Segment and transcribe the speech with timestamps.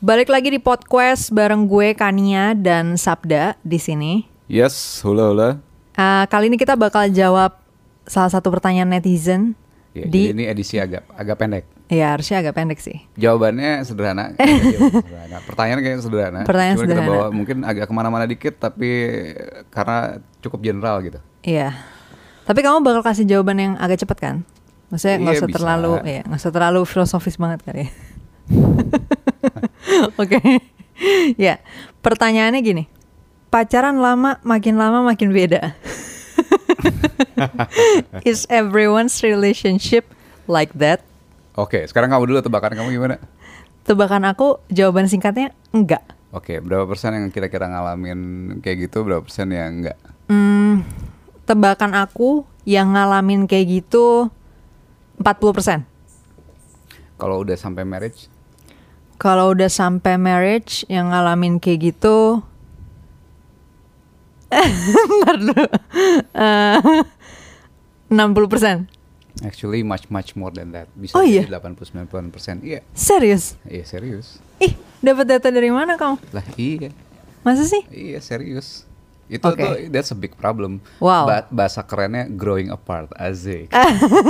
[0.00, 4.24] Balik lagi di podcast bareng gue Kania dan Sabda di sini.
[4.48, 4.72] Yes,
[5.04, 5.48] hula hula.
[5.92, 7.60] Uh, kali ini kita bakal jawab
[8.08, 9.52] salah satu pertanyaan netizen
[9.90, 11.64] Ya, di Jadi ini edisi agak agak pendek.
[11.90, 13.02] ya harusnya agak pendek sih.
[13.18, 14.30] Jawabannya sederhana.
[14.38, 15.36] Iya, sederhana.
[15.42, 16.40] Pertanyaan kayaknya sederhana.
[16.46, 17.04] Pertanyaan Cuma sederhana.
[17.04, 18.88] kita bawa mungkin agak ke mana-mana dikit, tapi
[19.68, 21.18] karena cukup general gitu.
[21.42, 21.74] Iya.
[22.46, 24.36] Tapi kamu bakal kasih jawaban yang agak cepat kan?
[24.94, 25.58] Maksudnya nggak Iya, usah bisa.
[25.58, 27.90] terlalu, ya nggak usah terlalu filosofis banget kali ya.
[30.20, 30.38] Oke.
[31.40, 31.62] ya,
[32.04, 32.84] pertanyaannya gini.
[33.50, 35.74] Pacaran lama makin lama makin beda.
[38.28, 40.06] Is everyone's relationship
[40.46, 41.02] like that?
[41.58, 43.16] Oke, sekarang kamu dulu tebakan kamu gimana?
[43.82, 46.04] Tebakan aku jawaban singkatnya enggak.
[46.30, 48.20] Oke, berapa persen yang kira-kira ngalamin
[48.62, 49.98] kayak gitu, berapa persen yang enggak?
[50.30, 50.86] Hmm,
[51.42, 54.30] tebakan aku yang ngalamin kayak gitu
[55.18, 55.82] 40%.
[57.18, 58.30] Kalau udah sampai marriage,
[59.20, 62.40] Kalau udah sampai marriage yang ngalamin kayak gitu
[64.50, 65.64] Bentar dulu
[66.32, 66.78] Eh,
[68.08, 68.88] 60%
[69.40, 70.84] actually much much more than that.
[70.92, 71.40] Bisa Oh, iya?
[71.40, 72.60] jadi 80 90 persen.
[72.60, 73.56] Iya, Serius?
[73.62, 74.36] iya serius.
[74.58, 76.20] Ih, dapat data dari mana kamu?
[76.30, 76.92] Lah iya.
[77.40, 77.80] Masa sih?
[77.88, 78.84] Iya serius.
[79.30, 79.56] Itu Oke.
[79.56, 80.82] tuh that's a big problem.
[80.98, 81.24] Wow.
[81.24, 83.70] Ba- bahasa kerennya growing apart, azik.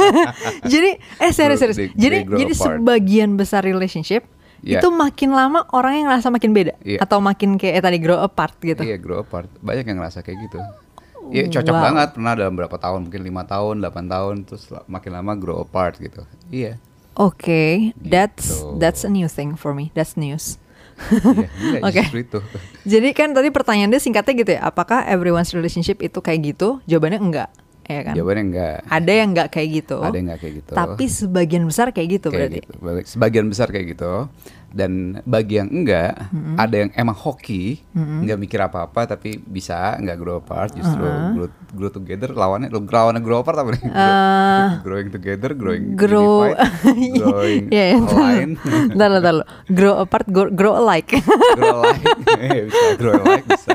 [0.72, 1.74] jadi eh serius serius.
[1.76, 2.78] they- Jadi they jadi apart.
[2.78, 4.28] sebagian besar relationship
[4.60, 4.78] Iya.
[4.78, 6.98] itu makin lama orang yang ngerasa makin beda Iya.
[7.00, 8.80] atau makin kayak eh, tadi grow apart gitu.
[8.80, 9.48] Iya grow apart.
[9.58, 10.58] Banyak yang ngerasa kayak gitu.
[11.30, 11.82] Iya cocok Wow.
[11.82, 12.08] banget.
[12.14, 13.00] Pernah dalam berapa tahun?
[13.06, 16.26] Mungkin lima tahun, 8 tahun, terus makin lama grow apart gitu.
[16.48, 16.76] Iya.
[17.12, 18.78] Oke, that's Gitu.
[18.78, 19.90] that's a new thing for me.
[19.92, 20.56] That's news.
[21.00, 21.48] Iya,
[21.80, 22.02] iya, Oke.
[22.14, 22.38] itu.
[22.84, 26.78] Jadi kan tadi pertanyaan dia singkatnya gitu ya, apakah everyone's relationship itu kayak gitu?
[26.84, 27.48] Jawabannya enggak,
[27.90, 28.14] ya kan?
[28.14, 28.76] Jawabannya enggak.
[28.86, 29.96] Ada yang enggak kayak gitu.
[29.98, 30.72] Ada yang enggak kayak gitu.
[30.72, 32.58] Tapi sebagian besar kayak gitu kayak berarti.
[32.60, 32.72] gitu.
[32.78, 34.12] Bagi- Sebagian besar kayak gitu.
[34.70, 40.38] Dan bagi yang enggak, ada yang emang hoki, nggak mikir apa-apa tapi bisa nggak grow
[40.38, 41.02] apart, justru
[41.34, 42.30] grow, grow together.
[42.30, 43.82] Lawannya lawannya grow apart apa nih?
[43.82, 46.70] Grow- growing together, growing Grow, unified,
[47.18, 48.50] growing Iya, iya, ntar- align,
[48.94, 49.36] ntar, ntar, ntar.
[49.66, 51.18] grow apart, grow, grow alike.
[51.52, 52.06] grow alike,
[52.38, 53.74] Iya, bisa grow alike bisa.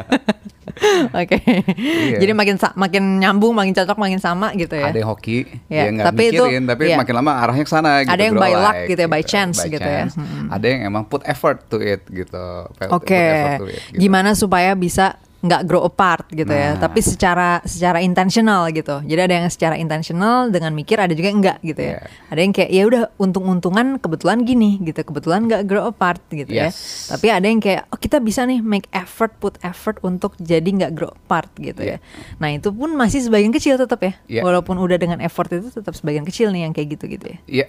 [1.22, 1.38] Oke.
[1.76, 2.18] Iya.
[2.20, 4.92] Jadi makin makin nyambung, makin cocok, makin sama gitu ya.
[4.92, 5.38] Ada yang hoki,
[5.72, 6.98] Iya, ya nggak tapi itu- mikirin, tapi iya.
[7.00, 7.90] makin lama arahnya ke sana.
[8.04, 10.06] Gitu, Ada yang by luck alike, gitu ya, by chance gitu ya.
[10.12, 10.46] Mm-mm.
[10.52, 12.46] Ada yang emang put effort to it gitu.
[12.92, 13.16] Oke.
[13.16, 13.60] it,
[13.92, 14.00] gitu.
[14.00, 16.82] Gimana supaya bisa nggak grow apart gitu ya, Nah.
[16.82, 19.00] tapi secara secara intentional gitu.
[19.02, 22.02] Jadi ada yang secara intentional dengan mikir, ada juga yang enggak gitu ya.
[22.28, 26.68] Ada yang kayak ya udah untung-untungan kebetulan gini gitu, kebetulan nggak grow apart gitu ya.
[26.68, 27.08] Yes.
[27.08, 30.92] Tapi ada yang kayak oh kita bisa nih make effort, put effort untuk jadi nggak
[30.92, 31.98] grow apart gitu ya.
[31.98, 31.98] Iya.
[32.38, 34.42] Nah itu pun masih sebagian kecil tetap ya, Iya.
[34.42, 37.38] walaupun udah dengan effort itu tetap sebagian kecil nih yang kayak gitu gitu ya.
[37.46, 37.68] Iya.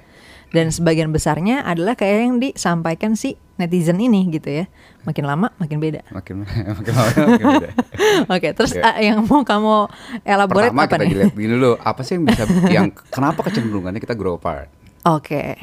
[0.48, 4.64] Dan sebagian besarnya adalah kayak yang disampaikan si netizen ini gitu ya.
[5.02, 6.06] Makin lama makin beda.
[6.08, 6.42] makin
[6.78, 7.70] makin lama makin beda.
[8.34, 8.80] Oke, terus Oke.
[8.80, 9.90] ah, yang mau kamu
[10.22, 11.30] elaborate Pertama apa kita nih?
[11.32, 12.42] dulu, apa sih yang bisa
[12.76, 14.70] yang kenapa kecenderungannya kita grow apart?
[15.04, 15.58] Oke,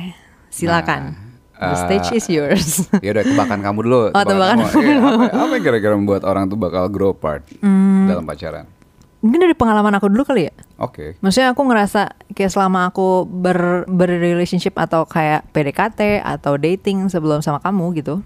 [0.49, 1.13] silakan.
[1.13, 1.31] Nah,
[1.63, 2.69] The stage eh, is yours.
[2.99, 3.99] Ya udah tebakan kamu dulu.
[4.09, 4.73] Oh, tebakan kamu.
[4.75, 8.09] Iya, apa, apa yang kira-kira membuat orang tuh bakal grow apart Hmm.
[8.09, 8.67] dalam pacaran?
[9.23, 10.53] Mungkin dari pengalaman aku dulu kali ya.
[10.83, 11.15] Oke.
[11.23, 17.63] Maksudnya aku ngerasa kayak selama aku ber berrelationship atau kayak PDKT atau dating sebelum sama
[17.63, 18.19] kamu gitu.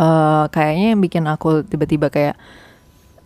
[0.00, 2.38] eh kayaknya yang bikin aku tiba-tiba kayak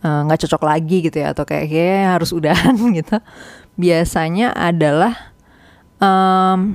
[0.01, 3.17] eh, nggak cocok lagi gitu ya atau kayak kayaknya harus udahan gitu.
[3.77, 5.13] Biasanya adalah
[6.01, 6.73] em,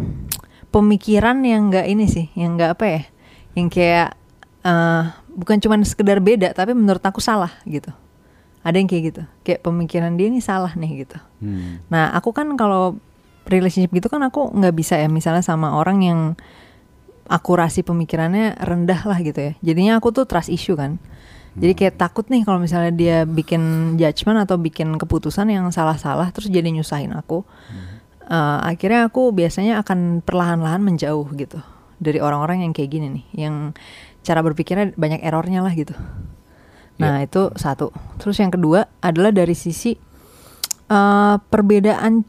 [0.71, 3.03] pemikiran yang nggak ini sih, yang nggak apa ya,
[3.59, 4.15] yang kayak
[4.63, 5.03] eh,
[5.35, 7.91] bukan cuma sekedar beda tapi menurut aku salah gitu.
[8.61, 11.19] Ada yang kayak gitu, kayak pemikiran dia ini salah nih gitu.
[11.41, 11.81] Hmm.
[11.89, 13.01] Nah, aku kan kalau
[13.49, 16.21] relationship gitu kan aku nggak bisa ya misalnya sama orang yang
[17.31, 19.53] akurasi pemikirannya rendah lah gitu ya.
[19.65, 21.01] Jadinya aku tuh trust issue kan.
[21.59, 26.47] Jadi kayak takut nih kalau misalnya dia bikin judgement atau bikin keputusan yang salah-salah terus
[26.47, 27.43] jadi nyusahin aku.
[28.31, 31.59] Eh, akhirnya aku biasanya akan perlahan-lahan menjauh gitu
[31.99, 33.75] dari orang-orang yang kayak gini nih, yang
[34.23, 35.99] cara berpikirnya banyak errornya lah gitu.
[37.01, 37.91] Nah itu satu.
[38.21, 39.97] Terus yang kedua adalah dari sisi
[40.91, 42.23] eh perbedaan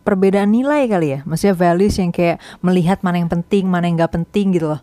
[0.00, 4.16] perbedaan nilai kali ya, maksudnya values yang kayak melihat mana yang penting, mana yang nggak
[4.16, 4.80] penting gitu loh.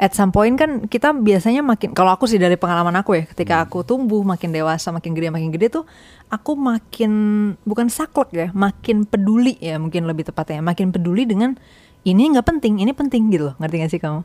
[0.00, 3.60] At some point kan kita biasanya makin, kalau aku sih dari pengalaman aku ya, ketika
[3.60, 5.84] aku tumbuh makin dewasa, makin gede, makin gede tuh,
[6.32, 7.12] aku makin
[7.66, 11.58] bukan saklek ya, makin peduli ya mungkin lebih tepatnya, makin peduli dengan
[12.06, 14.24] ini nggak penting, ini penting gitu loh, ngerti gak sih kamu?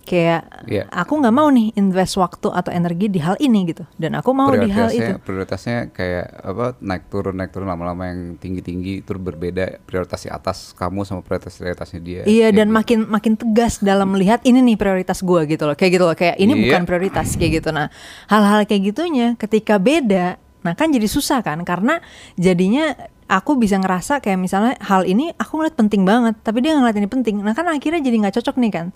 [0.00, 0.84] Kayak Iya.
[0.88, 3.84] aku nggak mau nih invest waktu atau energi di hal ini gitu.
[3.94, 5.12] Dan aku mau di hal itu.
[5.20, 10.30] prioritasnya kayak apa naik turun naik turun lama-lama yang tinggi tinggi itu berbeda prioritas di
[10.30, 12.22] atas kamu sama prioritas prioritasnya dia.
[12.22, 12.76] Iya Kayak dan gitu.
[12.76, 15.74] makin makin tegas dalam melihat ini nih prioritas gua gitu loh.
[15.74, 16.62] Kayak gitu loh kayak ini Iya.
[16.66, 17.68] bukan prioritas kayak gitu.
[17.70, 17.86] Nah
[18.26, 21.56] hal-hal kayak gitunya ketika beda nah kan jadi susah kan?
[21.64, 22.04] Karena
[22.34, 22.92] jadinya
[23.24, 27.06] aku bisa ngerasa kayak misalnya hal ini aku ngeliat penting banget tapi dia ngeliat ini
[27.06, 27.40] penting.
[27.40, 28.86] Nah kan akhirnya jadi nggak cocok nih kan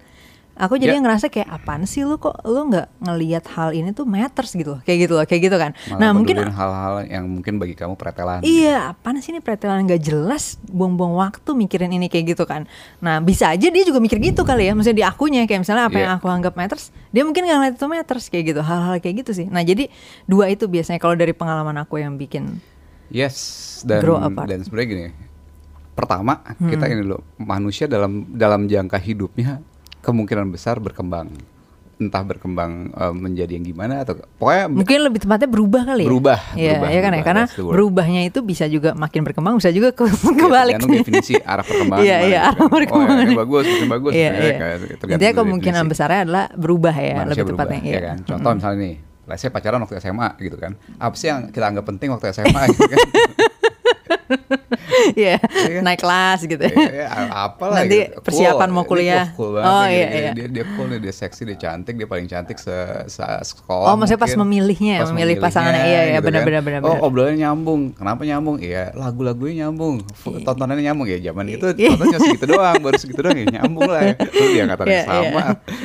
[0.57, 1.01] aku jadi Ya.
[1.01, 4.81] ngerasa kayak apaan sih lu kok lu nggak ngelihat hal ini tuh matters gitu loh
[4.81, 8.41] kayak gitu loh kayak gitu kan Malah nah mungkin hal-hal yang mungkin bagi kamu pretelan
[8.41, 12.67] Iya, apaan sih ini pretelan nggak jelas, buang-buang waktu mikirin ini kayak gitu kan.
[12.99, 15.97] Nah, bisa aja dia juga mikir gitu kali ya, maksudnya di akunya kayak misalnya apa
[15.97, 16.19] yang Iya.
[16.19, 19.47] aku anggap matters, dia mungkin nggak ngeliat itu matters kayak gitu, hal-hal kayak gitu sih.
[19.47, 19.91] Nah, jadi
[20.25, 22.63] dua itu biasanya kalau dari pengalaman aku yang bikin
[23.09, 23.37] Yes,
[23.83, 24.47] dan Grow apart.
[24.47, 25.05] dan sebenarnya gini.
[25.95, 26.69] Pertama, Hmm.
[26.69, 29.63] kita ini loh, manusia dalam dalam jangka hidupnya
[30.05, 31.33] kemungkinan besar berkembang.
[31.95, 36.09] Entah berkembang eh, menjadi yang gimana atau pokoknya mungkin lebih tepatnya berubah kali ya.
[36.11, 37.73] Berubah, Iya, berubah, ya kan ya, berubah, karena that's the word.
[37.73, 40.75] berubahnya itu bisa juga makin berkembang, bisa juga ke ya, kebalik.
[40.75, 42.03] tergantung definisi arah perkembangan.
[42.03, 42.61] Iya, iya, gitu arah kan.
[42.61, 43.15] Oh, perkembangan.
[43.17, 44.13] ya, ini bagus, makin bagus.
[44.13, 44.77] Iya, ya, iya.
[45.07, 45.93] Intinya kemungkinan definisi.
[45.95, 47.81] besarnya adalah berubah ya, Manusia lebih berubah, tepatnya.
[47.81, 48.01] ya Iya.
[48.05, 48.17] kan.
[48.27, 50.73] Contoh misalnya nih, lah saya pacaran waktu SMA gitu kan.
[50.99, 52.99] Apa sih yang kita anggap penting waktu SMA gitu kan?
[55.17, 55.81] Iya, Iya.
[55.81, 56.61] naik kelas gitu.
[56.61, 58.21] Ya, ya, apalah Nanti gitu.
[58.21, 58.75] persiapan Cool.
[58.75, 59.27] mau kuliah.
[59.33, 60.31] cool, cool banget Oh, iya, gini, iya.
[60.33, 62.75] Dia, dia cool nih, dia seksi, dia cantik, dia paling cantik se,
[63.07, 63.91] se- sekolah.
[63.91, 65.83] Oh, maksudnya pas memilihnya ya, Pas memilih pasangannya.
[65.83, 66.47] Iya, iya, gitu benar, kan.
[66.47, 67.83] benar, benar, Oh, obrolannya nyambung.
[67.93, 68.57] Kenapa nyambung?
[68.59, 70.01] Iya, lagu-lagunya nyambung.
[70.01, 70.45] Iya.
[70.45, 71.19] Tontonannya nyambung ya.
[71.23, 71.91] Zaman itu Iya.
[71.93, 74.15] tontonnya segitu doang, baru segitu doang ya nyambung lah ya.
[74.33, 75.43] Terus dia kata Iya, sama, iya.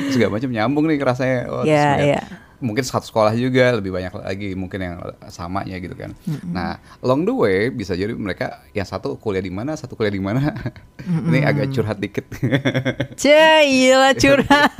[0.08, 1.38] segala macam nyambung nih rasanya.
[1.48, 2.20] Oh, Iya, ngeliat, iya.
[2.60, 4.94] Mungkin satu sekolah juga lebih banyak lagi mungkin yang
[5.26, 6.12] samanya gitu kan.
[6.44, 10.20] Nah, along the way bisa jadi mereka yang satu kuliah di mana, satu kuliah di
[10.20, 10.52] mana.
[11.26, 12.28] Ini agak curhat dikit.
[13.20, 14.70] Cie, iya curhat.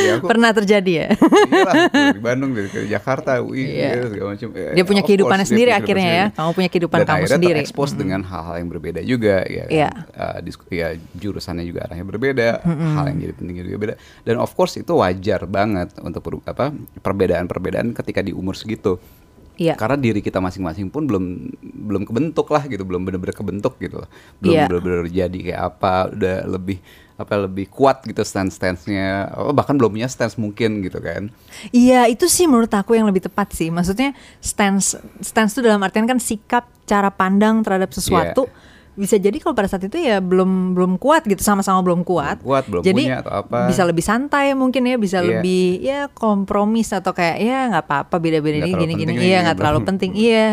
[0.00, 1.06] Ya, aku- Pernah terjadi ya?
[1.12, 1.74] Iya lah,
[2.10, 3.88] di Bandung dari ke Jakarta, UI, Iya.
[3.94, 4.48] ya, segala macam.
[4.52, 6.24] Eh, Dia punya kehidupannya course, sendiri akhirnya ya.
[6.26, 6.38] sendiri.
[6.38, 7.52] Kamu punya kehidupan Dan kamu sendiri.
[7.54, 9.64] terekspos dengan hal-hal yang berbeda juga ya.
[9.64, 9.70] kan?
[9.70, 9.90] Iya.
[10.10, 13.94] Eh, dis- ya jurusannya juga arahnya berbeda, hal yang jadi penting juga beda.
[14.22, 18.98] Dan of course itu wajar banget untuk apa perbedaan-perbedaan ketika di umur segitu.
[19.60, 19.76] Iya.
[19.76, 24.00] Karena diri kita masing-masing pun belum belum kebentuk lah gitu, belum benar-benar kebentuk gitu.
[24.00, 24.08] loh.
[24.40, 24.64] Belum Iya.
[24.72, 26.78] benar-benar jadi kayak apa, udah lebih
[27.20, 29.36] apa lebih kuat gitu stance-stance-nya.
[29.36, 31.28] Oh, bahkan belum punya stance mungkin gitu kan.
[31.68, 33.68] Iya, itu sih menurut aku yang lebih tepat sih.
[33.68, 38.48] Maksudnya stance stance itu dalam artian kan sikap, cara pandang terhadap sesuatu.
[38.48, 38.69] Iya.
[39.00, 42.44] Bisa jadi kalau pada saat itu ya belum belum kuat gitu, sama-sama belum kuat.
[42.44, 43.58] Belum kuat, belum jadi punya atau apa.
[43.64, 45.40] bisa lebih santai mungkin ya, bisa Iya.
[45.40, 49.12] lebih ya kompromis atau kayak ya nggak apa-apa beda-beda ini terlalu gini-gini.
[49.24, 49.88] Iya nggak terlalu belum.
[49.88, 50.12] penting.
[50.28, 50.48] Iya.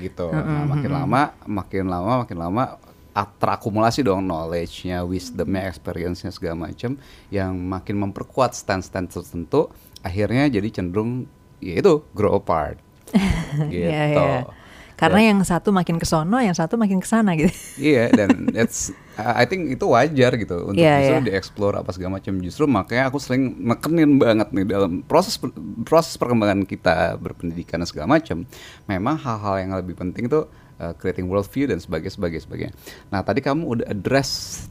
[0.00, 0.32] gitu.
[0.32, 2.64] Nah, makin lama, makin lama, makin lama
[3.12, 6.96] terakumulasi dong knowledge-nya, wisdom-nya, experience-nya segala macam
[7.28, 9.68] yang makin memperkuat stance-stance tertentu,
[10.00, 11.28] akhirnya jadi cenderung
[11.60, 12.80] yaitu grow apart.
[13.68, 13.90] gitu.
[13.90, 14.59] Iya, iya.
[15.00, 17.48] Karena yang satu makin ke sono, yang satu makin ke sana gitu.
[17.80, 21.26] Iya dan that's I think itu wajar gitu untuk Iya, justru iya.
[21.32, 25.40] dieksplor apa segala macam justru makanya aku sering nekenin banget nih dalam proses
[25.84, 28.44] proses perkembangan kita berpendidikan dan segala macam
[28.84, 30.44] memang hal-hal yang lebih penting itu
[30.76, 32.74] uh, creating worldview dan sebagainya sebagainya sebagainya.
[33.08, 34.28] Nah tadi kamu udah address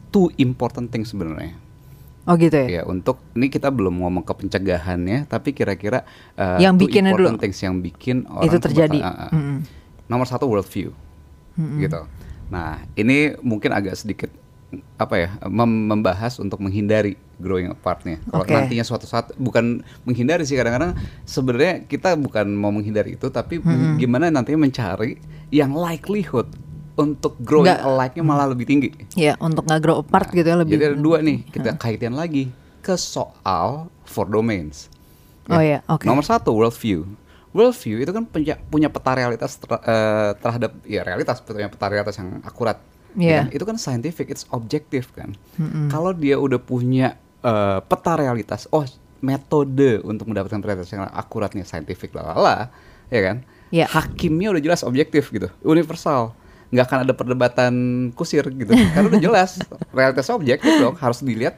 [0.10, 1.58] two important things sebenarnya.
[2.26, 2.68] Oh gitu ya.
[2.70, 6.06] Ya untuk ini kita belum ngomong ke pencegahannya tapi kira-kira
[6.38, 7.38] uh, Yang bikinnya dulu.
[7.38, 8.98] things yang bikin orang Itu terjadi.
[9.02, 9.32] uh, uh.
[9.34, 9.58] Mm-mm.
[10.10, 10.90] Nomor satu worldview
[11.78, 12.02] gitu.
[12.50, 14.32] Nah ini mungkin agak sedikit
[14.96, 18.22] apa ya mem- membahas untuk menghindari growing apartnya.
[18.26, 18.54] Kalau Oke.
[18.54, 20.94] nantinya suatu saat bukan menghindari sih kadang-kadang
[21.24, 23.62] sebenarnya kita bukan mau menghindari itu tapi
[23.96, 25.18] gimana nantinya mencari
[25.50, 26.46] yang likelihood
[26.96, 28.90] untuk growing Nggak- alike-nya malah lebih tinggi.
[29.14, 30.74] Ya untuk nggak grow apart gitu ya lebih.
[30.74, 34.90] Jadi ada dua nih kita kaitin lagi ke soal four domains.
[35.50, 36.06] Oh ya, oke.
[36.06, 37.10] Nomor satu worldview.
[37.50, 42.16] Worldview itu kan punya, punya peta realitas ter- eh, terhadap ya realitas punya peta realitas
[42.22, 42.78] yang akurat.
[43.18, 43.50] Iya.
[43.50, 43.58] kan?
[43.58, 45.34] Itu kan scientific, it's objektif kan.
[45.90, 48.86] Kalau dia udah punya eh, peta realitas, oh
[49.20, 52.62] metode untuk mendapatkan realitas yang akuratnya scientific lah, lah,
[53.12, 53.38] ya kan?
[53.74, 53.86] Iya.
[53.90, 56.34] Hakimnya udah jelas objektif gitu, universal.
[56.70, 57.74] nggak akan ada perdebatan
[58.14, 58.70] kusir gitu.
[58.70, 59.58] Karena udah jelas
[59.90, 61.58] realitasnya objektif dong, harus dilihat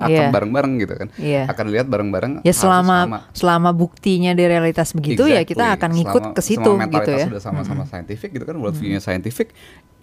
[0.00, 0.28] akan Iya.
[0.32, 1.08] bareng-bareng gitu kan.
[1.14, 1.42] Iya.
[1.44, 2.32] Akan lihat bareng-bareng.
[2.42, 3.18] Ya selama sama.
[3.30, 5.76] selama buktinya di realitas begitu ya kita Exactly.
[5.76, 7.26] akan ngikut Selama- ke situ gitu ya.
[7.28, 9.52] sudah sama-sama scientific gitu kan worldview-nya scientific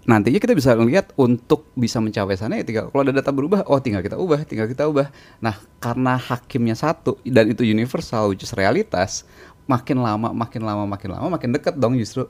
[0.08, 3.76] nantinya kita bisa melihat untuk bisa mencapai sana ya tinggal kalau ada data berubah oh
[3.78, 8.56] tinggal kita ubah tinggal kita ubah nah karena hakimnya satu dan itu universal which is
[8.56, 9.28] realitas
[9.68, 12.24] makin lama makin lama makin lama makin dekat dong justru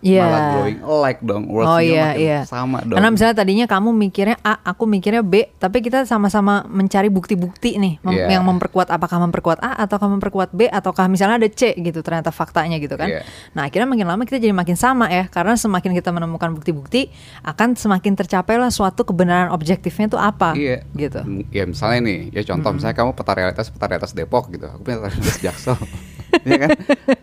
[0.00, 0.22] Iya.
[0.22, 2.40] malah glowing like dong, Oh worldview iya makin iya.
[2.42, 2.96] sama dong.
[2.96, 7.98] Karena misalnya tadinya kamu mikirnya A, aku mikirnya B, tapi kita sama-sama mencari bukti-bukti nih
[8.00, 8.26] mem- Iya.
[8.34, 12.76] yang memperkuat apakah memperkuat A ataukah memperkuat B ataukah misalnya ada C gitu ternyata faktanya
[12.76, 13.06] gitu kan.
[13.06, 13.22] Iya.
[13.52, 17.10] Nah, akhirnya makin lama kita jadi makin sama ya karena semakin kita menemukan bukti-bukti
[17.42, 20.82] akan semakin tercapailah suatu kebenaran objektifnya itu apa Iya.
[20.94, 21.20] gitu.
[21.50, 24.66] Ya misalnya nih, ya contoh misalnya kamu peta realitas peta realitas Depok gitu.
[24.66, 25.76] Aku punya peta realitas Jaksel.
[26.44, 26.68] Iya kan?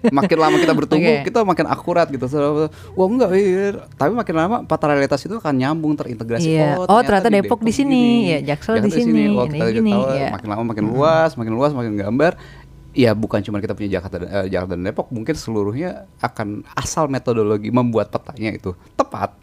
[0.09, 1.25] Makin lama kita bertumbuh, Oke.
[1.25, 2.25] kita makin akurat gitu.
[2.25, 3.85] So, Wah enggak, iya.
[3.93, 6.47] tapi makin lama peta realitas itu akan nyambung terintegrasi.
[6.47, 6.81] Iya.
[6.81, 10.29] Oh, ternyata Depok di sini, ya, Jaksel di sini, Oh, ini kita gini, tahu iya.
[10.31, 12.33] makin lama makin luas, makin luas, makin gambar.
[12.91, 17.05] Ya bukan cuma kita punya Jakarta, dan- eh, Jakarta dan Depok, mungkin seluruhnya akan asal
[17.05, 19.35] metodologi membuat petanya itu tepat.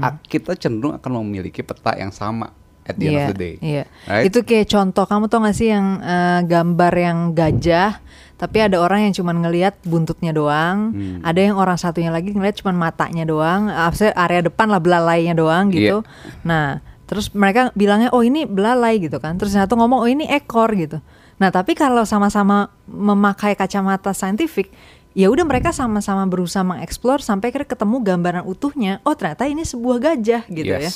[0.00, 2.50] a- Kita cenderung akan memiliki peta yang sama
[2.82, 3.54] at the end Iya, of the day.
[3.58, 3.84] Iya.
[4.04, 4.24] Right?
[4.26, 8.02] Itu kayak contoh kamu tau gak sih yang eh, gambar yang gajah
[8.44, 11.24] tapi ada orang yang cuman ngelihat buntutnya doang, Hmm.
[11.24, 15.72] ada yang orang satunya lagi ngelihat cuman matanya doang, maksudnya area depan lah belalainya doang
[15.72, 16.04] gitu.
[16.04, 16.44] Iya.
[16.44, 19.40] Nah, terus mereka bilangnya oh ini belalai gitu kan.
[19.40, 21.00] Terus satu ngomong oh ini ekor gitu.
[21.40, 24.68] Nah, tapi kalau sama-sama memakai kacamata saintifik
[25.14, 28.98] ya udah mereka sama-sama berusaha mengeksplor sampai akhirnya ketemu gambaran utuhnya.
[29.06, 30.90] Oh, ternyata ini sebuah gajah gitu ya.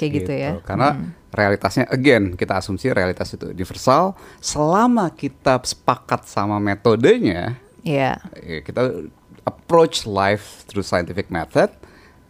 [0.00, 0.50] Kayak gitu, ya.
[0.64, 0.96] Karena
[1.30, 7.54] realitasnya again kita asumsi realitas itu universal selama kita sepakat sama metodenya
[7.86, 8.20] Iya.
[8.34, 9.08] ya, kita
[9.46, 11.70] approach life through scientific method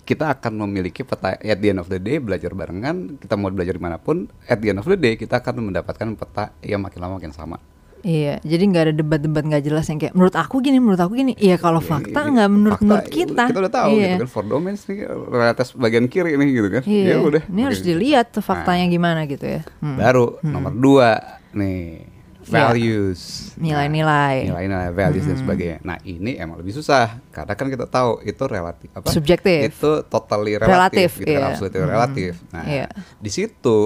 [0.04, 3.74] kita akan memiliki peta at the end of the day belajar barengan kita mau belajar
[3.78, 6.98] di mana pun at the end of the day kita akan mendapatkan peta yang makin
[7.00, 7.56] lama makin sama
[8.00, 11.32] Iya, jadi nggak ada debat-debat nggak jelas yang kayak menurut aku gini, menurut aku gini.
[11.36, 13.44] Iya, kalau fakta Ini nggak menurut fakta, menurut kita.
[13.48, 14.06] kita udah tahu iya.
[14.08, 17.60] gitu kan for domains nih realitas bagian kiri nih gitu kan Iya, ya udah ini
[17.60, 17.86] harus Oke.
[17.86, 19.60] dilihat tuh faktanya gimana gitu ya.
[19.78, 19.96] Hmm.
[19.96, 21.08] Baru nomor dua
[21.52, 22.08] nih
[22.40, 24.48] values, Nilai-nilai.
[24.48, 25.78] Nah, nilai-nilai values dan sebagainya.
[25.82, 29.06] Nah ini emang lebih susah karena kan kita tahu itu relatif apa?
[29.12, 29.70] Subjektif.
[29.70, 31.48] Itu totally Relatif, relatif, gitu kan, iya.
[31.52, 32.32] absolutely relatif.
[32.50, 32.86] Nah Iya.
[33.16, 33.78] di situ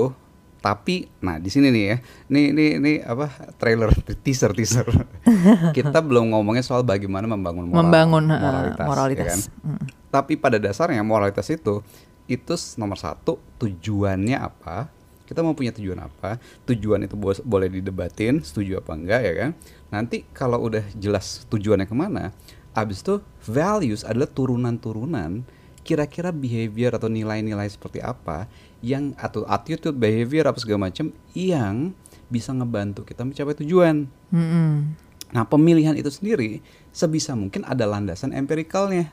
[0.65, 1.97] tapi nah di sini nih ya
[2.33, 3.29] nih nih nih apa
[3.61, 3.93] trailer
[4.25, 4.89] teaser teaser
[5.77, 9.27] kita belum ngomongnya soal bagaimana membangun moral, Membangun, uh, moralitas, ya moralitas.
[9.29, 9.39] kan?
[9.61, 9.85] Mm.
[10.09, 11.85] Tapi pada dasarnya moralitas itu
[12.25, 14.89] itu nomor satu tujuannya apa?
[15.29, 16.41] Kita mau punya tujuan apa?
[16.65, 19.51] Tujuan itu bo- boleh didebatin, setuju apa enggak ya kan?
[19.93, 22.33] Nanti kalau udah jelas tujuannya ke mana,
[22.73, 25.45] abis itu values adalah turunan-turunan
[25.85, 28.49] kira-kira behavior atau nilai-nilai seperti apa
[28.85, 31.97] yang atau attitude behavior apa segala macam yang
[32.29, 34.05] bisa ngebantu kita mencapai tujuan.
[34.29, 34.93] Mm-mm.
[35.33, 36.61] Nah pemilihan itu sendiri
[36.93, 39.09] sebisa mungkin ada landasan empirikalnya.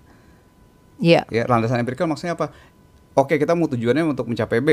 [1.02, 1.26] Iya.
[1.32, 2.54] Ya, landasan empirikal maksudnya apa?
[3.18, 4.70] Oke, kita mau tujuannya untuk mencapai B.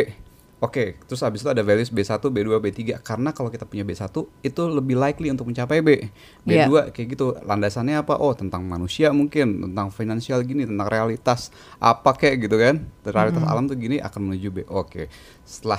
[0.59, 4.11] Oke, terus habis itu ada values B1, B2, B3 karena kalau kita punya B1
[4.43, 6.11] itu lebih likely untuk mencapai B.
[6.51, 6.67] Iya.
[6.67, 7.39] B2 kayak gitu.
[7.47, 8.19] Landasannya apa?
[8.19, 12.91] Oh, tentang manusia mungkin, tentang finansial gini, tentang realitas apa kayak gitu kan.
[13.07, 14.59] Realitas alam tuh gini akan menuju B.
[14.67, 15.07] Oke.
[15.47, 15.79] Setelah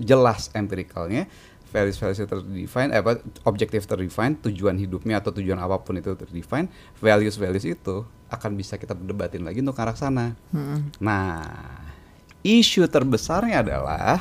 [0.00, 1.28] jelas empirikalnya,
[1.68, 6.72] values-values itu terdefine, eh, apa objektif terdefine, tujuan hidupnya atau tujuan apa pun itu terdefine,
[6.96, 10.32] values-values itu akan bisa kita berdebatin lagi untuk arah sana.
[11.02, 11.44] Nah,
[12.44, 14.20] isu terbesarnya adalah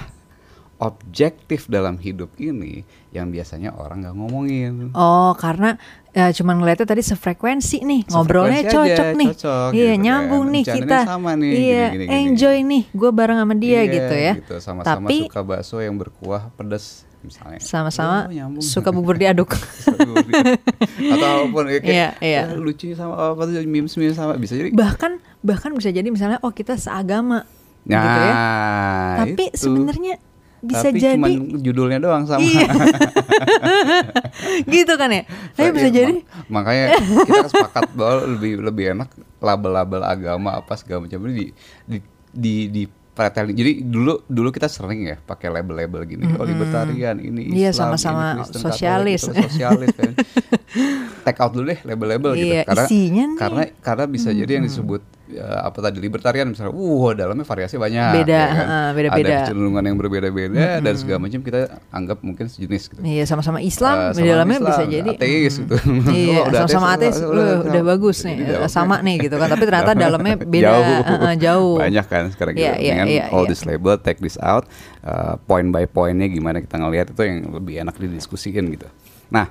[0.79, 4.73] objektif dalam hidup ini yang biasanya orang nggak ngomongin.
[4.91, 5.77] Oh, karena
[6.11, 9.27] ya cuman ngeliatnya tadi sefrekuensi nih, ngobrolnya Sefrekuensi aja, cocok nih.
[9.31, 9.99] cocok iya, gitu kan.
[10.01, 10.99] nyambung nih Rencananya kita.
[11.05, 12.15] sama nih, iya, gini, gini, gini.
[12.25, 14.33] enjoy nih, gue bareng sama dia Iya, gitu ya.
[14.35, 16.85] Gitu, sama-sama Tapi suka bakso yang berkuah pedas
[17.21, 17.59] misalnya.
[17.59, 19.55] sama-sama Oh, suka bubur diaduk.
[19.55, 22.41] atau apa pun ya, kayak Iya, iya.
[22.45, 26.51] "Ah, lucunya sama apa tuh memes sama bisa jadi bahkan bahkan bisa jadi misalnya oh
[26.51, 27.47] kita seagama
[27.85, 28.33] nah gitu ya.
[29.17, 29.57] Tapi itu.
[29.57, 30.13] sebenarnya
[30.59, 32.67] bisa Tapi jadi cuman judulnya doang sama Iya.
[34.65, 35.23] gitu kan ya.
[35.51, 36.85] Tapi bisa Iya, jadi mak- makanya
[37.21, 41.45] kita sepakat bahwa lebih lebih enak label-label agama apa segala macam ini di
[41.85, 41.97] di
[42.33, 43.53] di, di pretelin.
[43.53, 46.23] Jadi dulu dulu kita sering ya pakai label-label gini.
[46.33, 49.21] Oh libertarian, ini Iya, Islam, sama-sama ini Kristen, sosialis.
[49.21, 50.11] Katolik, sosialis kan.
[51.25, 52.47] Take out dulu deh label-label gitu.
[52.49, 53.37] Iya, Karena isinya nih.
[53.37, 58.11] karena karena bisa jadi yang disebut ya, apa tadi libertarian misalnya, uh dalamnya variasi banyak.
[58.13, 58.55] Beda, ya kan?
[58.57, 59.23] heeh, beda-beda.
[59.23, 62.99] Ada kecenderungan yang berbeda-beda dan segala macam kita anggap mungkin sejenis gitu.
[62.99, 65.75] Iya sama-sama Islam, Eh, di dalamnya Islam, bisa jadi ateis mm, gitu.
[66.13, 68.69] Iya, sama-sama ateis, ateis, uh, udah- udah, udah- bagus nih, jadi eh, jauh.
[68.69, 69.47] sama nih gitu kan.
[69.47, 70.95] Tapi ternyata dalamnya beda, jauh.
[71.23, 71.75] eh, jauh.
[71.77, 72.81] Banyak kan sekarang Iya, gitu.
[72.81, 73.49] iya, Dengan iya, all iya.
[73.49, 74.67] this label, take this out,
[75.01, 78.87] uh, point by pointnya gimana kita ngelihat itu yang lebih enak didiskusikan gitu.
[79.27, 79.47] Nah,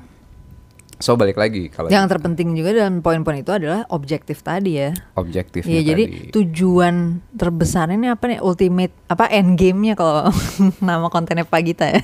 [1.02, 4.94] So balik lagi kalau Yang terpenting juga dalam poin-poin itu adalah objektif tadi ya.
[5.18, 6.30] objektifnya Iya, jadi tadi.
[6.30, 8.38] tujuan terbesarnya ini apa nih?
[8.38, 10.30] Ultimate apa end game-nya kalau
[10.78, 11.98] nama kontennya Pak Gita ya.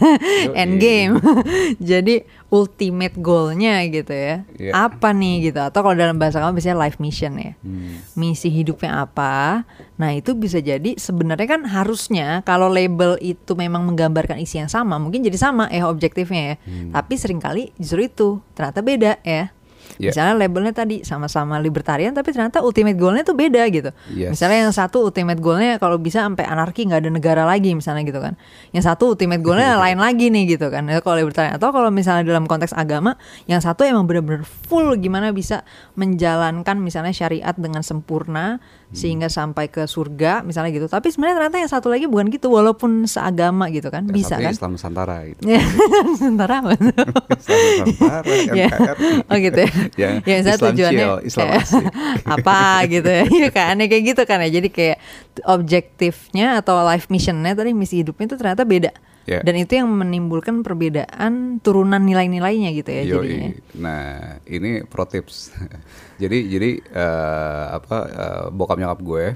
[0.50, 1.23] end game.
[1.95, 4.43] jadi ultimate goal-nya gitu ya.
[4.59, 4.73] Iya.
[4.75, 5.61] Apa nih gitu?
[5.62, 7.52] Atau kalau dalam bahasa kamu biasanya life mission ya.
[7.62, 8.02] Hmm.
[8.19, 9.62] Misi hidupnya apa?
[10.00, 14.97] Nah, itu bisa jadi sebenarnya kan harusnya kalau label itu memang menggambarkan isi yang sama,
[14.97, 16.57] mungkin jadi sama ya objektifnya ya.
[16.64, 16.90] Hmm.
[16.97, 19.52] Tapi sering kali justru itu ternyata beda ya.
[19.99, 20.14] Iya.
[20.14, 23.90] Misalnya labelnya tadi sama-sama libertarian tapi ternyata ultimate goalnya tuh beda gitu.
[24.14, 24.30] Yes.
[24.38, 28.23] Misalnya yang satu ultimate goalnya kalau bisa sampai anarki nggak ada negara lagi misalnya gitu
[28.23, 28.38] kan.
[28.71, 30.87] Yang satu ultimate goalnya lain lagi nih gitu kan.
[30.87, 33.18] Ya, Kalau libertarian atau kalau misalnya dalam konteks agama
[33.50, 35.66] yang satu emang bener-bener full gimana bisa
[35.99, 40.88] menjalankan misalnya syariat dengan sempurna sehingga sampai ke surga misalnya gitu.
[40.88, 44.49] Tapi sebenarnya ternyata yang satu lagi bukan gitu walaupun seagama gitu kan bisa kan.
[44.49, 45.45] Islam Nusantara gitu.
[45.52, 45.61] Ya,
[46.16, 48.68] sementara apa Nusantara, Ya.
[48.73, 49.11] NKRI.
[49.28, 49.71] Oh gitu ya.
[50.25, 51.66] Ya Islam tujuannya chill, Islam kayak
[52.25, 53.25] apa gitu ya.
[53.28, 54.50] Iya kan ya kayak gitu kan ya.
[54.57, 54.99] Jadi kayak
[55.45, 58.92] objektifnya atau life missionnya tadi misi hidupnya itu ternyata beda.
[59.28, 59.45] Ya.
[59.45, 63.12] Dan itu yang menimbulkan perbedaan turunan nilai-nilainya gitu ya Yoi.
[63.12, 63.50] jadinya.
[63.76, 64.07] Nah,
[64.49, 65.52] ini pro tips.
[66.19, 69.27] Jadi jadi eh, apa eh, bokap nyokap gue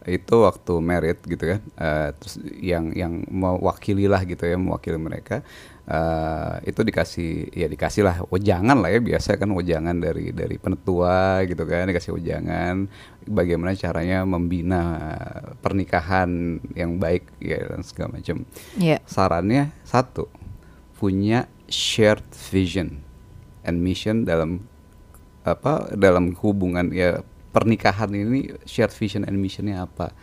[0.00, 5.44] itu waktu merit gitu kan, eh, terus yang yang mewakili lah gitu ya, mewakili mereka
[5.84, 11.44] eh, itu dikasih ya dikasih lah wejangan lah ya biasa kan wejangan dari dari penetua
[11.44, 12.88] gitu kan dikasih wejangan
[13.28, 14.82] bagaimana caranya membina
[15.60, 18.48] pernikahan yang baik ya dan segala macam
[18.80, 19.04] Iya.
[19.04, 20.32] sarannya satu
[20.96, 23.04] punya shared vision
[23.64, 24.64] and mission dalam
[25.54, 30.14] apa dalam hubungan ya pernikahan ini shared vision and missionnya apa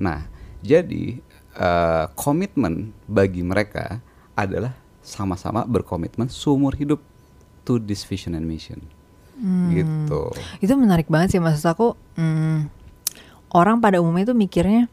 [0.00, 0.24] nah
[0.64, 1.20] jadi
[1.56, 4.00] eh, komitmen bagi mereka
[4.32, 4.72] adalah
[5.04, 7.02] sama-sama berkomitmen seumur hidup
[7.68, 8.80] to this vision and mission
[9.72, 10.30] gitu
[10.62, 11.98] Itu menarik banget sih maksud aku.
[12.14, 12.70] hmm,
[13.50, 14.86] orang pada umumnya tuh mikirnya,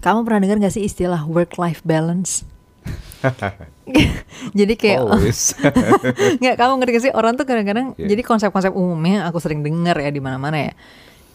[0.00, 2.46] kamu pernah dengar gak sih istilah work life balance?
[4.58, 5.54] Jadi kayak always
[6.42, 8.14] Nggak, kamu ngerti gak sih orang tuh kadang-kadang Iya.
[8.14, 10.72] jadi konsep-konsep umumnya aku sering dengar ya di mana-mana ya.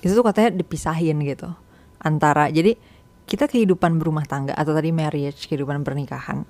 [0.04, 1.50] Itu tuh katanya dipisahin gitu.
[2.02, 2.76] Antara jadi
[3.26, 6.44] kita kehidupan berumah tangga atau tadi marriage, kehidupan pernikahan,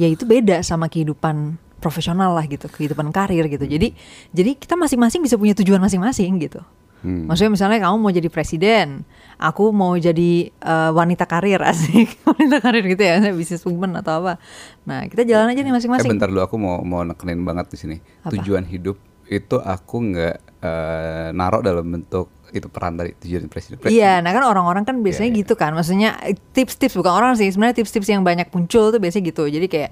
[0.00, 3.66] ya itu beda sama kehidupan profesional lah gitu, kehidupan karir gitu.
[3.66, 3.92] Jadi
[4.30, 6.62] jadi kita masing-masing bisa punya tujuan masing-masing gitu.
[7.02, 7.26] Hmm.
[7.26, 9.02] Maksudnya misalnya kamu mau jadi presiden,
[9.36, 14.38] aku mau jadi eh, wanita karir asik, wanita karir gitu ya, bisnis woman atau apa.
[14.86, 16.10] Nah kita jalan aja nih Eh masing-masing.
[16.10, 17.96] bentar dulu aku mau mau nekenin banget di sini.
[18.22, 18.32] Apa?
[18.32, 23.80] Tujuan hidup itu aku nggak eh, naruh dalam bentuk itu peran dari tujuan presiden.
[23.80, 25.40] Pre- Iya, nah kan orang-orang kan biasanya Iya, iya.
[25.42, 25.72] gitu kan.
[25.72, 29.48] Maksudnya eh, tips-tips bukan orang sih, sebenarnya tips-tips yang banyak muncul tuh biasanya gitu.
[29.48, 29.90] Jadi kayak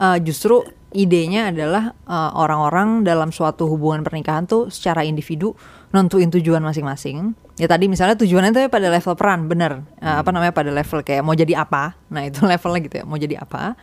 [0.00, 5.52] eh, justru idenya adalah eh, orang-orang dalam suatu hubungan pernikahan tuh secara individu
[5.90, 7.34] nentuin tujuan masing-masing.
[7.58, 9.82] Ya tadi misalnya tujuannya tuh pada level peran, bener.
[9.98, 10.22] Eh, Hmm.
[10.22, 11.98] apa namanya pada level kayak mau jadi apa.
[12.10, 13.74] Nah, itu levelnya gitu ya, mau jadi apa.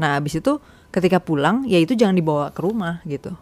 [0.00, 0.58] Nah, habis itu
[0.92, 3.32] ketika pulang ya itu jangan dibawa ke rumah gitu.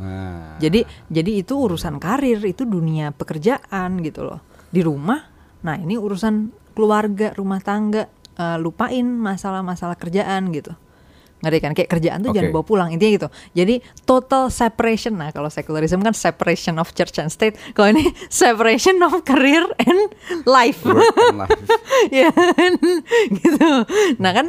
[0.00, 4.40] Nah, Jadi jadi itu urusan karir, itu dunia pekerjaan gitu loh.
[4.72, 5.20] Di rumah,
[5.60, 10.72] nah ini urusan keluarga, rumah tangga, eh, lupain masalah-masalah kerjaan gitu.
[11.42, 11.72] Ngerti kan?
[11.74, 12.54] Kayak kerjaan tuh jangan Oke.
[12.54, 13.28] bawa pulang intinya gitu.
[13.52, 13.74] Jadi
[14.06, 15.18] total separation.
[15.18, 17.58] Nah, kalau secularism kan separation of church and state.
[17.74, 20.14] Kalau ini separation of career and
[20.46, 20.80] life.
[20.86, 21.66] and life.
[22.22, 22.72] ya kan?
[23.34, 23.70] gitu.
[24.18, 24.46] Nah kan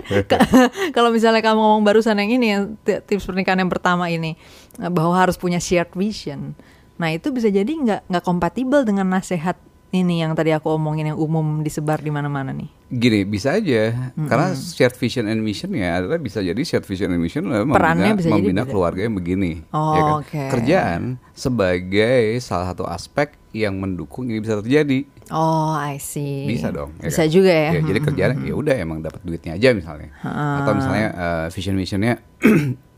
[0.95, 4.35] kalau misalnya kamu ngomong barusan yang ini yang tips pernikahan yang pertama ini
[4.79, 6.53] eh, bahwa harus punya shared vision.
[6.97, 9.57] Nah itu bisa jadi nggak nggak kompatibel dengan nasihat
[9.93, 12.65] ini yang tadi aku omongin yang umum disebar di mana-mana nih.
[12.89, 14.11] Gini, bisa aja.
[14.17, 18.17] Karena shared vision and missionnya adalah bisa jadi shared vision and mission adalah Perannya membina,
[18.17, 18.69] bisa jadi membina beda.
[18.69, 19.51] keluarga yang begini.
[19.69, 20.13] Oh, ya kan?
[20.17, 20.41] oke.
[20.49, 21.01] Kerjaan
[21.31, 25.05] sebagai salah satu aspek yang mendukung ini bisa terjadi.
[25.29, 26.45] Oh, I see.
[26.45, 26.97] Bisa dong.
[26.97, 27.29] ya Bisa kan?
[27.29, 27.71] juga ya.
[27.77, 30.09] jadi Hmm, kerjaan hmm, ya udah emang dapat duitnya aja misalnya.
[30.19, 30.61] Ah.
[30.61, 32.13] Atau misalnya eh, vision missionnya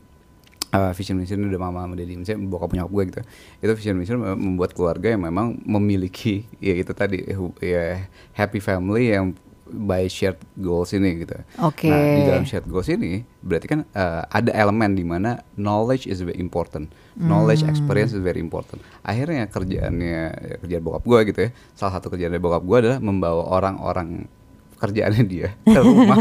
[0.70, 3.20] eh, vision mission udah mama sama daddy misalnya bokap punya gue gitu
[3.60, 7.22] itu vision mission mem- membuat keluarga yang memang memiliki ya itu tadi
[7.60, 9.34] ya happy family yang
[9.66, 11.34] by shared goals ini gitu.
[11.58, 11.90] Oke.
[11.90, 16.22] Nah di dalam shared goals ini berarti kan eh, ada elemen di mana knowledge is
[16.22, 16.86] very important,
[17.18, 17.74] knowledge Hmm.
[17.74, 18.78] experience is very important.
[19.02, 21.50] Akhirnya kerjaannya ya, kerjaan bokap gue gitu ya.
[21.74, 24.30] Salah satu kerjaan dari bokap gue adalah membawa orang-orang
[24.76, 26.20] kerjaannya dia ke rumah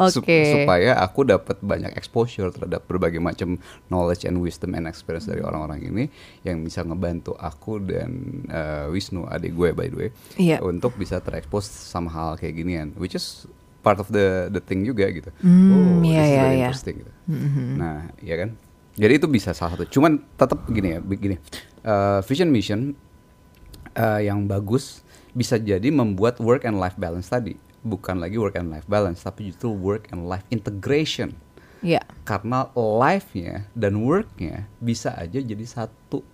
[0.00, 0.38] Oke.
[0.56, 5.84] supaya aku dapat banyak exposure terhadap berbagai macam knowledge and wisdom and experience dari orang-orang
[5.84, 6.04] ini
[6.42, 8.10] yang bisa ngebantu aku dan
[8.46, 10.58] eh, Wisnu adik gue by the way Iya.
[10.60, 13.44] untuk bisa terekspos sama hal kayak ginian which is
[13.80, 16.64] part of the the thing juga gitu Hmm, oh iya, this is iya, very iya.
[16.66, 17.66] interesting gitu Mhm.
[17.76, 18.50] nah ya kan
[18.94, 19.90] Jadi itu bisa salah satu.
[19.90, 21.34] Cuman tetap begini ya, begini.
[21.82, 22.94] Uh, vision mission
[23.94, 25.02] uh, yang bagus
[25.34, 29.52] bisa jadi membuat work and life balance tadi bukan lagi work and life balance tapi
[29.52, 31.36] justru work and life integration.
[31.84, 32.00] Iya.
[32.24, 36.24] Karena life-nya dan work-nya bisa aja jadi satu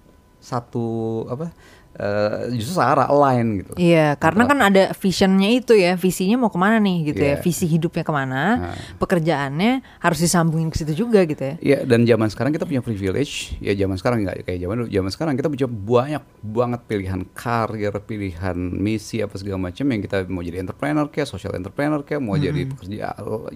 [0.41, 0.87] satu
[1.29, 1.53] apa
[1.97, 3.73] uh, justru searah align gitu.
[3.81, 7.35] Iya, karena kan ada visionnya itu ya, visinya mau ke mana nih gitu yeah.
[7.35, 7.43] ya, iya.
[7.43, 8.77] visi hidupnya ke mana, nah.
[9.01, 9.73] pekerjaannya
[10.03, 11.55] harus disambungin ke situ juga gitu ya.
[11.61, 15.11] Iya, dan zaman sekarang kita punya privilege, ya zaman sekarang nggak kayak zaman dulu, zaman
[15.15, 20.45] sekarang kita punya banyak banget pilihan karir, pilihan misi apa segala macam yang kita mau
[20.45, 22.45] jadi entrepreneur kayak, social entrepreneur kayak, mau hmm.
[22.45, 22.99] jadi pekerja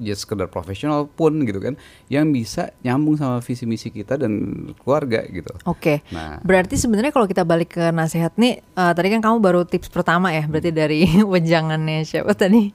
[0.01, 1.77] ya sekedar profesional pun gitu kan,
[2.09, 4.33] yang bisa nyambung sama visi misi kita dan
[4.81, 5.53] keluarga gitu.
[5.69, 6.01] Oke.
[6.01, 6.15] Okay.
[6.15, 9.61] Nah, berarti sebenarnya kalau kita balik ke nasihat sehat nih uh, tadi kan kamu baru
[9.69, 10.81] tips pertama ya berarti hmm.
[10.81, 11.01] dari
[11.37, 12.73] wejangannya siapa tadi?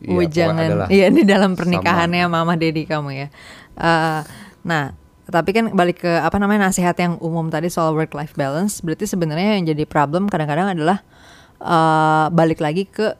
[0.00, 0.88] Iya, wejangan.
[0.88, 2.40] iya ini dalam pernikahannya sama.
[2.40, 3.28] mama dedi kamu ya.
[3.76, 4.24] Uh,
[4.64, 4.96] nah
[5.28, 9.04] tapi kan balik ke apa namanya nasihat yang umum tadi soal work life balance berarti
[9.04, 11.04] sebenarnya yang jadi problem kadang-kadang adalah
[11.60, 13.12] uh, balik lagi ke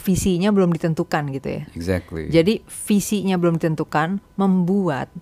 [0.00, 1.62] visinya belum ditentukan gitu ya.
[1.76, 2.32] Exactly.
[2.32, 5.12] Jadi visinya belum ditentukan membuat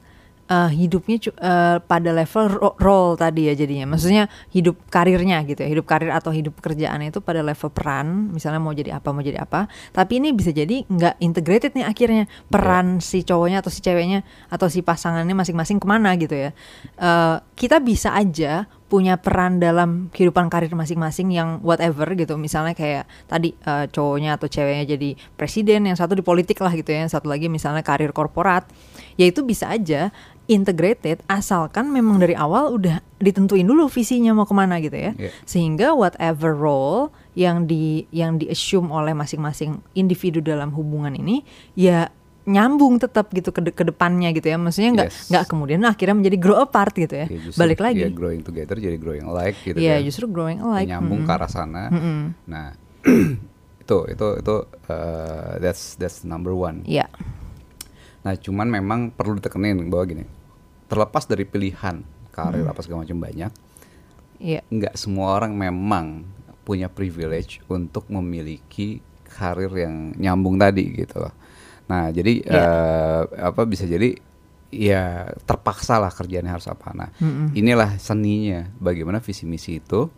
[0.52, 3.96] uh, hidupnya uh, pada level ro role tadi ya jadinya.
[3.96, 5.68] Maksudnya hidup karirnya gitu ya.
[5.72, 9.40] Hidup karir atau hidup pekerjaannya itu pada level peran, misalnya mau jadi apa, mau jadi
[9.40, 9.66] apa.
[9.96, 13.04] Tapi ini bisa jadi nggak integrated nih akhirnya peran yeah.
[13.04, 14.20] si cowoknya atau si ceweknya
[14.52, 16.50] atau si pasangannya masing-masing ke mana gitu ya.
[17.00, 23.08] Uh, kita bisa aja punya peran dalam kehidupan karir masing-masing yang whatever gitu misalnya kayak
[23.24, 27.08] tadi uh, cowoknya atau ceweknya jadi presiden yang satu di politik lah gitu ya yang
[27.08, 28.68] satu lagi misalnya karir korporat
[29.16, 30.12] ya itu bisa aja
[30.50, 35.33] integrated asalkan memang dari awal udah ditentuin dulu visinya mau ke mana gitu ya yeah.
[35.46, 41.46] sehingga whatever role yang di yang di assume oleh masing-masing individu dalam hubungan ini
[41.78, 42.11] ya
[42.42, 45.31] nyambung tetap gitu ke, de ke depannya gitu ya maksudnya nggak yes.
[45.31, 48.74] nggak kemudian akhirnya menjadi grow apart gitu ya, yeah, justru, balik lagi yeah, growing together
[48.74, 51.38] jadi growing alike gitu kan justru growing alike nyambung mm -hmm.
[51.38, 52.20] ke arah sana mm -hmm.
[52.50, 52.66] nah
[53.83, 54.55] itu itu itu
[54.90, 57.07] uh, that's that's number one yeah.
[58.22, 60.24] Nah, cuman memang perlu ditekenin bahwa gini,
[60.87, 62.72] terlepas dari pilihan karir hmm.
[62.72, 63.52] apa segala macam banyak,
[64.38, 64.62] yeah.
[64.70, 66.22] nggak semua orang memang
[66.62, 71.35] punya privilege untuk memiliki karir yang nyambung tadi gitu loh.
[71.90, 73.26] Nah, jadi yeah.
[73.26, 74.14] uh, apa bisa jadi
[74.72, 76.94] ya terpaksa lah kerjanya harus apa.
[76.94, 77.46] Nah, mm -hmm.
[77.58, 80.08] inilah seninya bagaimana visi misi itu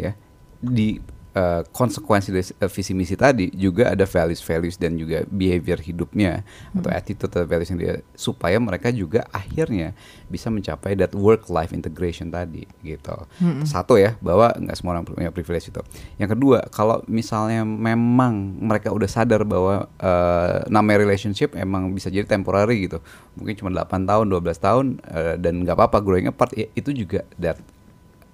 [0.00, 0.16] ya
[0.58, 0.98] di
[1.34, 6.42] uh, konsekuensi dari uh, visi misi tadi juga ada values values dan juga behavior hidupnya
[6.42, 6.82] hmm.
[6.82, 9.94] atau attitude atau values yang dia supaya mereka juga akhirnya
[10.26, 13.66] bisa mencapai that work life integration tadi gitu hmm.
[13.66, 15.82] satu ya bahwa nggak semua orang punya privilege itu
[16.18, 22.26] yang kedua kalau misalnya memang mereka udah sadar bahwa uh, namanya relationship emang bisa jadi
[22.26, 23.02] temporary gitu
[23.38, 27.24] mungkin cuma 8 tahun 12 tahun uh, dan nggak apa-apa growing apart ya, itu juga
[27.38, 27.58] that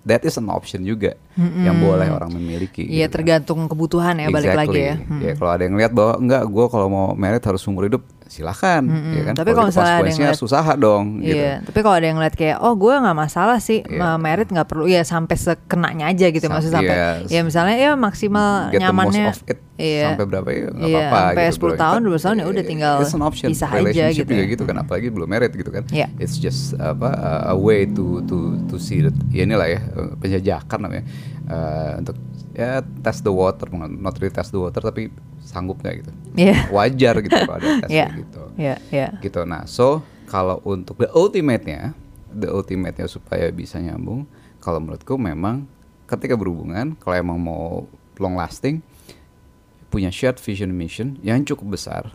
[0.06, 1.64] that is an option juga mm-hmm.
[1.66, 2.86] yang boleh orang memiliki.
[2.86, 3.14] Iya gitu kan.
[3.18, 3.70] tergantung kan.
[3.74, 4.36] kebutuhan ya exactly.
[4.38, 4.94] balik lagi ya.
[4.96, 5.20] Hmm.
[5.20, 8.82] Ya kalau ada yang lihat bahwa enggak gue kalau mau merit harus umur hidup silahkan
[8.82, 9.14] mm-hmm.
[9.14, 11.70] ya kan tapi kalau misalnya ada yang liat, usaha dong iya gitu.
[11.70, 14.18] tapi kalau ada yang lihat kayak oh gue nggak masalah sih yeah.
[14.18, 17.30] merit nggak perlu ya sampai sekenanya aja gitu maksud sampai yes.
[17.30, 19.30] ya misalnya ya maksimal Get nyamannya
[19.80, 20.12] iya.
[20.12, 22.94] sampai berapa ya nggak iya, apa-apa sampai gitu, 10 tahun 12 tahun ya udah tinggal
[23.46, 26.08] bisa aja gitu juga gitu kan apalagi belum merit gitu kan yeah.
[26.20, 27.12] it's just apa
[27.48, 29.80] a way to to to see that ya inilah ya
[30.20, 31.04] penjajakan namanya
[31.48, 32.16] uh, untuk
[32.56, 35.12] ya test the water not really test the water tapi
[35.44, 36.66] sanggup nggak gitu yeah.
[36.72, 38.10] wajar gitu kalau ada tes yeah.
[38.16, 39.10] gitu yeah, yeah.
[39.20, 41.94] gitu nah so kalau untuk the ultimate-nya
[42.34, 44.26] the ultimate-nya supaya bisa nyambung
[44.58, 45.68] kalau menurutku memang
[46.10, 47.86] ketika berhubungan kalau emang mau
[48.18, 48.82] long lasting
[49.96, 52.12] punya shared vision mission yang cukup besar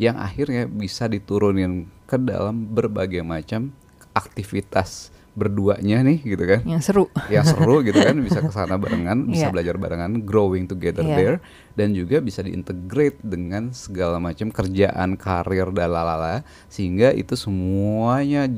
[0.00, 3.76] yang akhirnya bisa diturunin ke dalam berbagai macam
[4.16, 9.28] aktivitas berduanya nih gitu kan yang seru yang seru gitu kan bisa ke sana barengan
[9.28, 9.52] bisa yeah.
[9.52, 11.16] belajar barengan growing together yeah.
[11.20, 11.36] there
[11.76, 18.48] dan juga bisa diintegrate dengan segala macam kerjaan karir dan lalala sehingga itu semuanya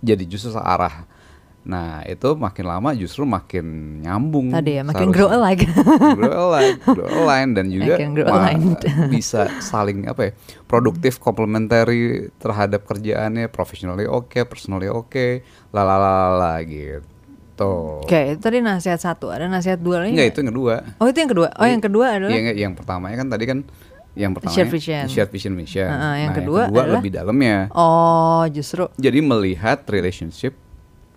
[0.00, 1.04] jadi justru searah
[1.66, 4.54] Nah itu makin lama justru makin nyambung.
[4.54, 5.66] Tadi ya makin grow alike.
[6.14, 7.98] grow alike, grow align dan juga
[9.14, 10.32] bisa saling apa ya
[10.70, 15.42] produktif, komplementari terhadap kerjaannya, professionally oke, okay, personally oke, okay,
[15.74, 18.06] lalalala gitu.
[18.06, 20.14] Oke, okay, itu tadi nasihat satu, ada nasihat dua lagi?
[20.14, 20.74] Enggak, itu yang kedua.
[21.02, 21.48] Oh, itu yang kedua.
[21.58, 22.30] Oh, yang kedua adalah?
[22.30, 23.58] Iya, yang pertamanya kan tadi kan
[24.16, 25.90] yang pertama share vision, share vision mission.
[25.90, 26.96] Uh, yang nah, kedua, yang kedua adalah?
[27.02, 27.58] lebih dalamnya.
[27.74, 28.86] Oh, justru.
[28.96, 30.56] Jadi melihat relationship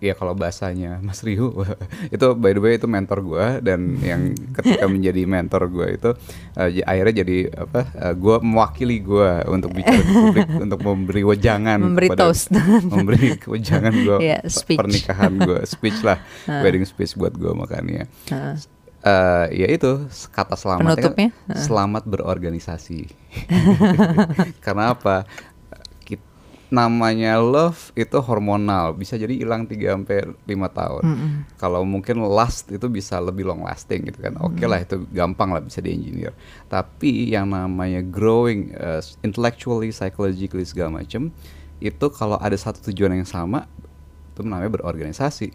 [0.00, 1.52] ya kalau bahasanya Mas Riu
[2.14, 6.10] itu by the way itu mentor gue dan yang ketika menjadi mentor gue itu
[6.56, 11.78] uh, akhirnya jadi apa uh, gue mewakili gue untuk bicara di publik untuk memberi wejangan
[11.84, 12.48] memberi kepada, toast
[12.96, 14.80] memberi wejangan gue Yeah, speech.
[14.80, 16.16] pernikahan gue speech lah
[16.48, 18.56] wedding speech buat gue makanya Heeh.
[19.00, 21.28] Eh, ya itu kata selamatnya kan, Penutupnya?
[21.32, 21.56] Heeh.
[21.64, 23.08] selamat berorganisasi
[24.64, 25.24] karena apa
[26.70, 31.02] namanya love itu hormonal bisa jadi hilang 3 sampai lima tahun.
[31.58, 34.38] Kalau mungkin last itu bisa lebih long lasting gitu kan.
[34.40, 36.32] Oke lah itu gampang lah bisa di engineer
[36.70, 41.34] tapi yang namanya growing uh, intellectually psychologically segala macam
[41.82, 43.66] itu kalau ada satu tujuan yang sama
[44.30, 45.50] itu namanya berorganisasi.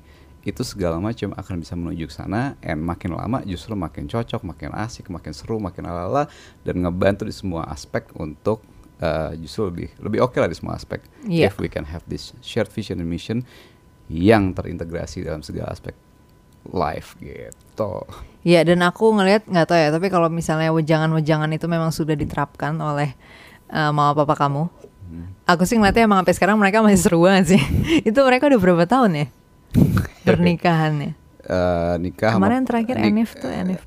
[0.46, 4.70] Itu segala macam akan bisa menuju ke sana and makin lama justru makin cocok makin
[4.78, 6.30] asik makin seru makin ala
[6.62, 8.62] dan ngebantu di semua aspek untuk
[8.98, 11.48] uh, justru lebih lebih oke lah di semua aspek Iya.
[11.48, 13.44] if we can have this shared vision and mission
[14.06, 15.98] yang terintegrasi dalam segala aspek
[16.68, 18.06] life gitu
[18.42, 22.78] Iya dan aku ngelihat nggak tahu ya tapi kalau misalnya wejangan-wejangan itu memang sudah diterapkan
[22.78, 23.18] oleh
[23.68, 24.70] uh, mama papa kamu,
[25.06, 25.30] Hmm.
[25.46, 27.62] aku sih ngeliatnya emang sampai sekarang mereka masih seru banget sih.
[28.10, 29.26] itu mereka udah berapa tahun ya
[30.26, 31.14] pernikahannya?
[31.46, 33.82] Eh, nikah Kemarin terakhir nik- Enif tuh, Enif.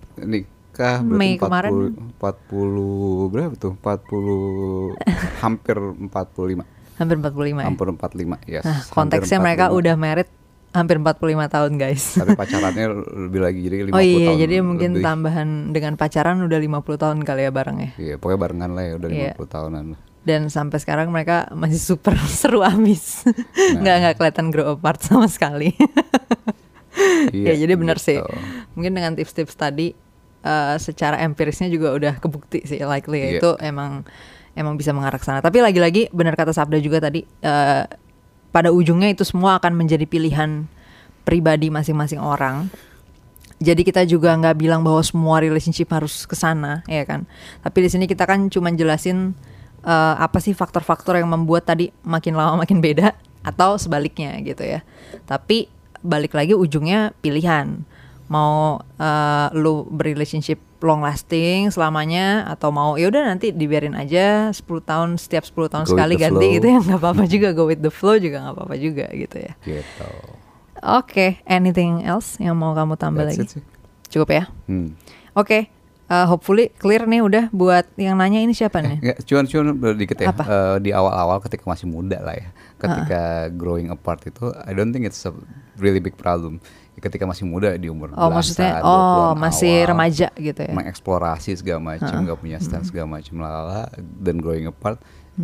[0.79, 1.73] Nikah Mei berarti kemarin.
[2.17, 4.95] 40 40 berapa tuh 40
[5.43, 6.63] hampir 45
[6.97, 7.65] Hampir 45 ya.
[7.65, 9.79] hampir 45 yes Nah, konteksnya mereka 45.
[9.79, 10.29] udah merit
[10.69, 12.05] hampir 45 tahun guys.
[12.15, 12.87] tapi pacarannya
[13.25, 15.05] lebih lagi jadi 50 Oh iya, tahun jadi mungkin lebih.
[15.05, 17.91] tambahan dengan pacaran udah 50 tahun kali ya barengnya.
[17.97, 19.33] Iya, pokoknya barengan lah ya udah 50 Iya.
[19.49, 19.85] tahunan.
[20.21, 23.25] Dan sampai sekarang mereka masih super seru abis.
[23.25, 23.81] Nah.
[23.81, 25.73] nggak nggak kelihatan grow apart sama sekali.
[27.31, 28.19] Iya, ya jadi benar sih.
[28.19, 28.27] gitu.
[28.75, 29.95] Mungkin dengan tips-tips tadi
[30.41, 33.39] eh, secara empirisnya juga udah kebukti sih likely ya Iya.
[33.41, 34.03] itu emang
[34.55, 35.39] emang bisa mengarah ke sana.
[35.39, 37.85] Tapi lagi-lagi benar kata Sabda juga tadi eh,
[38.49, 40.67] pada ujungnya itu semua akan menjadi pilihan
[41.23, 42.67] pribadi masing-masing orang.
[43.59, 47.27] Jadi kita juga nggak bilang bahwa semua relationship harus ke sana, ya kan?
[47.59, 49.35] Tapi di sini kita kan cuma jelasin
[49.83, 54.83] eh, apa sih faktor-faktor yang membuat tadi makin lama makin beda atau sebaliknya gitu ya.
[55.27, 55.67] Tapi
[56.03, 57.83] balik lagi ujungnya pilihan.
[58.29, 64.63] Mau eh, lu berrelationship long lasting selamanya atau mau ya udah nanti dibiarin aja 10
[64.63, 66.55] tahun setiap 10 tahun Go sekali ganti flow.
[66.55, 69.53] gitu ya nggak apa-apa juga go with the flow juga nggak apa-apa juga gitu ya.
[69.67, 70.09] Gitu.
[70.79, 73.59] Oke, anything else yang mau kamu tambah That's lagi?
[73.59, 73.67] it.
[74.15, 74.47] Cukup ya?
[74.71, 74.95] Hmm.
[75.35, 75.67] Oke,
[76.07, 79.03] uh, hopefully clear nih udah buat yang nanya ini siapa nih?
[79.03, 80.31] Nggak, cuman cuman dikit ya.
[80.31, 80.43] Apa?
[80.47, 82.49] Eh, di awal-awal ketika masih muda lah ya.
[82.79, 85.35] Ketika growing apart itu I don't think it's a
[85.83, 86.63] really big problem.
[86.99, 90.73] Ketika masih muda di umur Oh, belasan, maksudnya 20-an oh masih awal, remaja gitu ya.
[90.73, 94.99] mengeksplorasi segala macam, nggak punya stance segala macam lala dan growing apart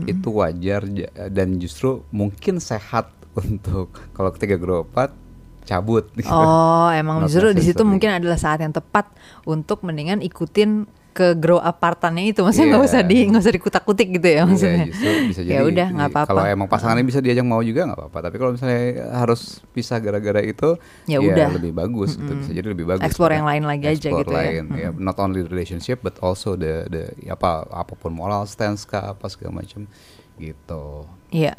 [0.04, 3.08] itu wajar ja- dan justru mungkin sehat
[3.40, 5.14] untuk kalau ketika grow apart
[5.62, 6.10] cabut.
[6.12, 6.28] gitu.
[6.28, 9.08] Oh, emang justru di situ mungkin adalah saat yang tepat
[9.44, 12.42] untuk mendingan ikutin ke grow apartannya itu.
[12.42, 12.90] Maksudnya nggak Iya.
[12.90, 14.82] usah di nggak usah dikutak-kutik gitu ya maksudnya.
[14.82, 15.54] Iya, justru bisa jadi.
[15.54, 16.28] ya udah nggak apa-apa.
[16.28, 18.18] Kalau emang pasangannya bisa diajak mau juga nggak apa-apa.
[18.20, 18.82] Tapi kalau misalnya
[19.14, 20.74] harus pisah gara-gara itu,
[21.06, 21.54] Ya udah.
[21.54, 22.14] lebih bagus.
[22.14, 22.32] gitu.
[22.34, 23.06] Bisa jadi lebih bagus.
[23.06, 24.36] Explore yang lain lagi aja gitu ya.
[24.36, 24.88] lain, ya.
[24.92, 29.62] Not only relationship, but also the the apa apa pun moral stance kah apa segala
[29.62, 29.86] macam
[30.34, 31.06] gitu.
[31.30, 31.54] Iya.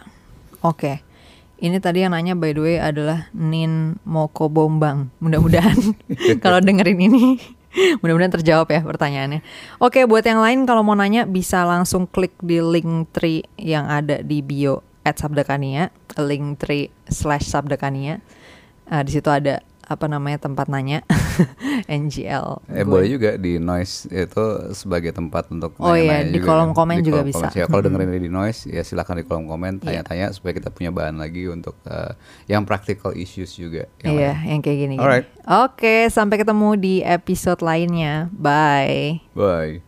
[0.59, 0.99] Oke.
[1.55, 5.07] Ini tadi yang nanya by the way adalah Nin Moko Bombang.
[5.17, 5.79] Mudah-mudahan
[6.43, 7.39] kalau dengerin ini
[8.01, 9.41] mudah-mudahan terjawab ya pertanyaannya.
[9.83, 14.23] Oke, buat yang lain kalau mau nanya bisa langsung klik di link tree yang ada
[14.23, 18.23] di bio at Sabdakania, link tree slash Sabdakania.
[18.85, 21.05] Eh, di situ ada apa namanya tempat nanya
[21.87, 22.65] NGL.
[22.67, 22.85] Eh gue.
[22.85, 26.77] boleh juga di noise itu sebagai tempat untuk Oh iya, di juga kolom kan.
[26.77, 27.45] komen Di juga kolom bisa.
[27.45, 27.53] komen.
[27.53, 27.87] Ya, kalau Hmm.
[27.95, 30.01] dengerin di noise ya silakan di kolom komen Iya.
[30.01, 32.11] tanya-tanya supaya kita punya bahan lagi untuk eh,
[32.47, 33.85] yang practical issues juga.
[34.01, 34.47] yang Iya, lain.
[34.47, 34.95] yang kayak gini.
[34.97, 35.27] Alright.
[35.45, 38.31] Oke, sampai ketemu di episode lainnya.
[38.31, 39.21] Bye.
[39.31, 39.84] Bye.